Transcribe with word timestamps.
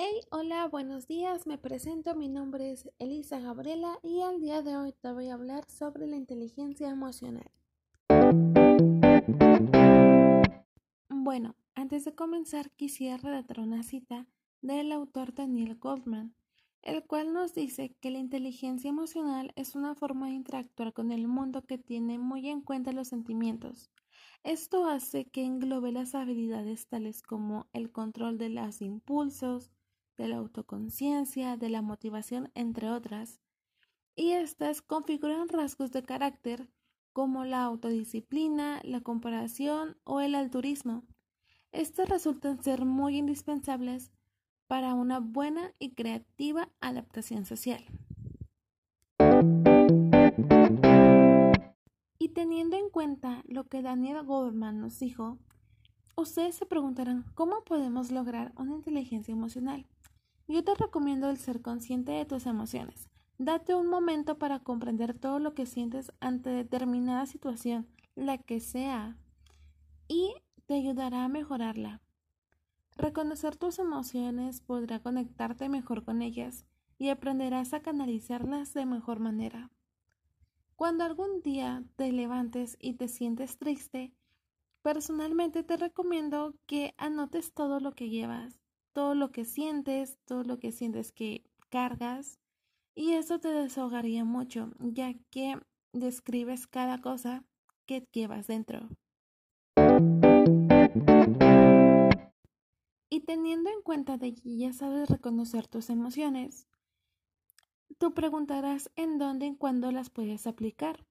Hey, 0.00 0.20
hola, 0.30 0.68
buenos 0.68 1.08
días, 1.08 1.48
me 1.48 1.58
presento, 1.58 2.14
mi 2.14 2.28
nombre 2.28 2.70
es 2.70 2.88
Elisa 3.00 3.40
Gabriela 3.40 3.98
y 4.04 4.20
el 4.20 4.40
día 4.40 4.62
de 4.62 4.76
hoy 4.76 4.92
te 4.92 5.10
voy 5.10 5.28
a 5.28 5.34
hablar 5.34 5.68
sobre 5.68 6.06
la 6.06 6.14
inteligencia 6.14 6.88
emocional. 6.88 7.50
Bueno, 11.08 11.56
antes 11.74 12.04
de 12.04 12.14
comenzar 12.14 12.70
quisiera 12.70 13.16
redactar 13.16 13.58
una 13.58 13.82
cita 13.82 14.28
del 14.62 14.92
autor 14.92 15.34
Daniel 15.34 15.74
Goldman, 15.74 16.32
el 16.82 17.02
cual 17.04 17.32
nos 17.32 17.52
dice 17.54 17.96
que 18.00 18.12
la 18.12 18.18
inteligencia 18.18 18.90
emocional 18.90 19.52
es 19.56 19.74
una 19.74 19.96
forma 19.96 20.28
de 20.28 20.34
interactuar 20.34 20.92
con 20.92 21.10
el 21.10 21.26
mundo 21.26 21.62
que 21.66 21.76
tiene 21.76 22.20
muy 22.20 22.48
en 22.48 22.60
cuenta 22.60 22.92
los 22.92 23.08
sentimientos. 23.08 23.90
Esto 24.44 24.86
hace 24.86 25.24
que 25.24 25.42
englobe 25.44 25.90
las 25.90 26.14
habilidades 26.14 26.86
tales 26.86 27.20
como 27.20 27.66
el 27.72 27.90
control 27.90 28.38
de 28.38 28.50
los 28.50 28.80
impulsos, 28.80 29.72
de 30.18 30.28
la 30.28 30.36
autoconciencia, 30.36 31.56
de 31.56 31.70
la 31.70 31.80
motivación, 31.80 32.50
entre 32.54 32.90
otras. 32.90 33.40
Y 34.14 34.32
estas 34.32 34.82
configuran 34.82 35.48
rasgos 35.48 35.92
de 35.92 36.02
carácter 36.02 36.68
como 37.12 37.44
la 37.44 37.62
autodisciplina, 37.62 38.80
la 38.84 39.00
comparación 39.00 39.96
o 40.04 40.20
el 40.20 40.34
altruismo. 40.34 41.04
Estos 41.72 42.08
resultan 42.08 42.62
ser 42.62 42.84
muy 42.84 43.16
indispensables 43.16 44.12
para 44.66 44.94
una 44.94 45.20
buena 45.20 45.72
y 45.78 45.94
creativa 45.94 46.68
adaptación 46.80 47.46
social. 47.46 47.84
Y 52.18 52.28
teniendo 52.30 52.76
en 52.76 52.90
cuenta 52.90 53.42
lo 53.46 53.68
que 53.68 53.82
Daniel 53.82 54.24
Goldman 54.24 54.80
nos 54.80 54.98
dijo, 54.98 55.38
ustedes 56.16 56.56
se 56.56 56.66
preguntarán 56.66 57.24
cómo 57.34 57.62
podemos 57.64 58.10
lograr 58.10 58.52
una 58.56 58.74
inteligencia 58.74 59.32
emocional. 59.32 59.86
Yo 60.50 60.64
te 60.64 60.74
recomiendo 60.74 61.28
el 61.28 61.36
ser 61.36 61.60
consciente 61.60 62.12
de 62.12 62.24
tus 62.24 62.46
emociones. 62.46 63.10
Date 63.36 63.74
un 63.74 63.86
momento 63.86 64.38
para 64.38 64.60
comprender 64.60 65.12
todo 65.12 65.38
lo 65.40 65.52
que 65.52 65.66
sientes 65.66 66.10
ante 66.20 66.48
determinada 66.48 67.26
situación, 67.26 67.86
la 68.14 68.38
que 68.38 68.58
sea, 68.58 69.18
y 70.08 70.34
te 70.64 70.72
ayudará 70.72 71.24
a 71.24 71.28
mejorarla. 71.28 72.00
Reconocer 72.96 73.56
tus 73.56 73.78
emociones 73.78 74.62
podrá 74.62 75.00
conectarte 75.00 75.68
mejor 75.68 76.02
con 76.02 76.22
ellas 76.22 76.64
y 76.96 77.10
aprenderás 77.10 77.74
a 77.74 77.80
canalizarlas 77.80 78.72
de 78.72 78.86
mejor 78.86 79.20
manera. 79.20 79.70
Cuando 80.76 81.04
algún 81.04 81.42
día 81.42 81.84
te 81.96 82.10
levantes 82.10 82.78
y 82.80 82.94
te 82.94 83.08
sientes 83.08 83.58
triste, 83.58 84.14
personalmente 84.80 85.62
te 85.62 85.76
recomiendo 85.76 86.54
que 86.64 86.94
anotes 86.96 87.52
todo 87.52 87.80
lo 87.80 87.92
que 87.92 88.08
llevas 88.08 88.58
todo 88.98 89.14
lo 89.14 89.30
que 89.30 89.44
sientes, 89.44 90.18
todo 90.24 90.42
lo 90.42 90.58
que 90.58 90.72
sientes 90.72 91.12
que 91.12 91.44
cargas 91.68 92.40
y 92.96 93.12
eso 93.12 93.38
te 93.38 93.46
desahogaría 93.46 94.24
mucho, 94.24 94.72
ya 94.80 95.14
que 95.30 95.56
describes 95.92 96.66
cada 96.66 97.00
cosa 97.00 97.44
que 97.86 98.04
llevas 98.10 98.48
dentro. 98.48 98.88
Y 103.08 103.20
teniendo 103.20 103.70
en 103.70 103.82
cuenta 103.84 104.16
de 104.16 104.34
que 104.34 104.56
ya 104.56 104.72
sabes 104.72 105.08
reconocer 105.08 105.68
tus 105.68 105.90
emociones, 105.90 106.66
tú 107.98 108.14
preguntarás 108.14 108.90
en 108.96 109.18
dónde 109.18 109.46
y 109.46 109.56
cuándo 109.56 109.92
las 109.92 110.10
puedes 110.10 110.48
aplicar. 110.48 111.06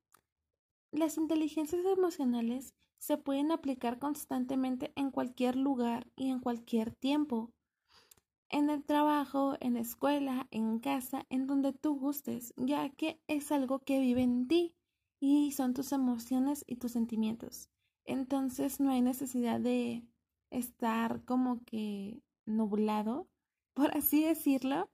Las 0.91 1.15
inteligencias 1.15 1.85
emocionales 1.85 2.73
se 2.97 3.17
pueden 3.17 3.53
aplicar 3.53 3.97
constantemente 3.97 4.91
en 4.97 5.09
cualquier 5.09 5.55
lugar 5.55 6.11
y 6.17 6.31
en 6.31 6.41
cualquier 6.41 6.93
tiempo 6.93 7.53
en 8.49 8.69
el 8.69 8.83
trabajo, 8.83 9.55
en 9.59 9.75
la 9.75 9.81
escuela, 9.81 10.47
en 10.51 10.79
casa, 10.79 11.25
en 11.29 11.47
donde 11.47 11.73
tú 11.73 11.99
gustes, 11.99 12.53
ya 12.57 12.89
que 12.89 13.19
es 13.27 13.51
algo 13.51 13.79
que 13.79 13.99
vive 13.99 14.21
en 14.21 14.47
ti 14.47 14.73
y 15.19 15.51
son 15.51 15.73
tus 15.73 15.91
emociones 15.91 16.63
y 16.67 16.77
tus 16.77 16.91
sentimientos. 16.93 17.69
Entonces 18.05 18.79
no 18.79 18.91
hay 18.91 19.01
necesidad 19.01 19.59
de 19.59 20.03
estar 20.49 21.23
como 21.25 21.63
que 21.65 22.21
nublado, 22.45 23.27
por 23.73 23.95
así 23.95 24.23
decirlo. 24.23 24.89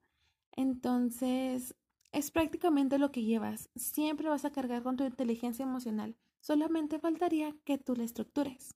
Entonces 0.56 1.76
es 2.12 2.32
prácticamente 2.32 3.00
lo 3.00 3.12
que 3.12 3.24
llevas. 3.24 3.70
Siempre 3.76 4.30
vas 4.30 4.46
a 4.46 4.52
cargar 4.52 4.84
con 4.84 4.98
tu 4.98 5.04
inteligencia 5.04 5.64
emocional. 5.64 6.16
Solamente 6.42 7.00
faltaría 7.00 7.56
que 7.64 7.78
tú 7.78 7.96
la 7.96 8.04
estructures. 8.04 8.76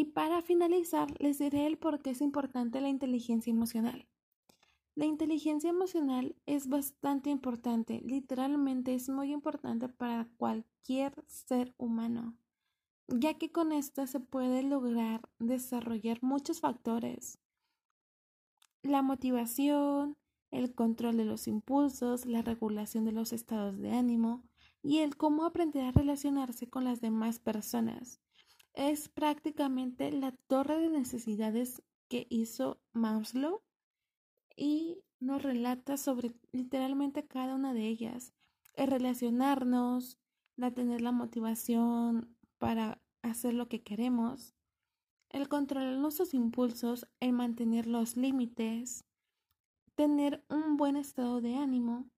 Y 0.00 0.06
para 0.06 0.40
finalizar, 0.40 1.12
les 1.20 1.40
diré 1.40 1.66
el 1.66 1.76
por 1.76 2.00
qué 2.00 2.12
es 2.12 2.22
importante 2.22 2.80
la 2.80 2.88
inteligencia 2.88 3.50
emocional. 3.50 4.08
La 4.94 5.04
inteligencia 5.04 5.68
emocional 5.68 6.34
es 6.46 6.70
bastante 6.70 7.28
importante, 7.28 8.00
literalmente 8.02 8.94
es 8.94 9.10
muy 9.10 9.30
importante 9.30 9.90
para 9.90 10.26
cualquier 10.38 11.22
ser 11.26 11.74
humano, 11.76 12.34
ya 13.08 13.34
que 13.34 13.52
con 13.52 13.72
esta 13.72 14.06
se 14.06 14.20
puede 14.20 14.62
lograr 14.62 15.20
desarrollar 15.38 16.22
muchos 16.22 16.60
factores. 16.60 17.38
La 18.82 19.02
motivación, 19.02 20.16
el 20.50 20.74
control 20.74 21.18
de 21.18 21.26
los 21.26 21.46
impulsos, 21.46 22.24
la 22.24 22.40
regulación 22.40 23.04
de 23.04 23.12
los 23.12 23.34
estados 23.34 23.76
de 23.76 23.92
ánimo 23.92 24.44
y 24.82 25.00
el 25.00 25.18
cómo 25.18 25.44
aprender 25.44 25.84
a 25.84 25.92
relacionarse 25.92 26.70
con 26.70 26.84
las 26.84 27.02
demás 27.02 27.38
personas 27.38 28.18
es 28.74 29.08
prácticamente 29.08 30.10
la 30.12 30.32
torre 30.32 30.78
de 30.78 30.88
necesidades 30.88 31.82
que 32.08 32.26
hizo 32.30 32.80
Maslow 32.92 33.62
y 34.56 35.02
nos 35.20 35.42
relata 35.42 35.96
sobre 35.96 36.32
literalmente 36.52 37.26
cada 37.26 37.54
una 37.54 37.74
de 37.74 37.86
ellas. 37.86 38.32
El 38.74 38.88
relacionarnos, 38.88 40.18
la 40.56 40.72
tener 40.72 41.00
la 41.00 41.12
motivación 41.12 42.36
para 42.58 43.00
hacer 43.22 43.54
lo 43.54 43.68
que 43.68 43.82
queremos, 43.82 44.54
el 45.28 45.48
controlar 45.48 45.96
nuestros 45.98 46.34
impulsos, 46.34 47.06
el 47.20 47.32
mantener 47.32 47.86
los 47.86 48.16
límites, 48.16 49.04
tener 49.94 50.44
un 50.48 50.76
buen 50.76 50.96
estado 50.96 51.40
de 51.40 51.56
ánimo, 51.56 52.10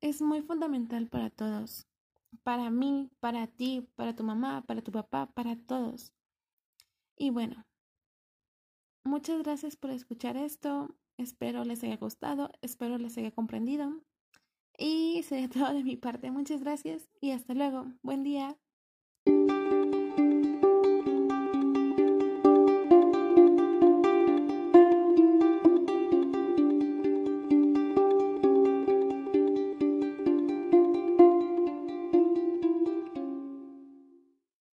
es 0.00 0.22
muy 0.22 0.42
fundamental 0.42 1.08
para 1.08 1.30
todos 1.30 1.89
para 2.42 2.70
mí, 2.70 3.10
para 3.20 3.46
ti, 3.46 3.88
para 3.96 4.14
tu 4.14 4.24
mamá, 4.24 4.62
para 4.66 4.82
tu 4.82 4.92
papá, 4.92 5.30
para 5.32 5.56
todos. 5.56 6.12
Y 7.16 7.30
bueno, 7.30 7.66
muchas 9.04 9.42
gracias 9.42 9.76
por 9.76 9.90
escuchar 9.90 10.36
esto. 10.36 10.96
Espero 11.18 11.64
les 11.64 11.84
haya 11.84 11.96
gustado, 11.96 12.50
espero 12.62 12.96
les 12.98 13.18
haya 13.18 13.30
comprendido. 13.30 14.02
Y 14.78 15.22
sería 15.24 15.48
todo 15.50 15.74
de 15.74 15.84
mi 15.84 15.96
parte. 15.96 16.30
Muchas 16.30 16.62
gracias 16.62 17.08
y 17.20 17.32
hasta 17.32 17.54
luego. 17.54 17.92
Buen 18.02 18.22
día. 18.22 18.58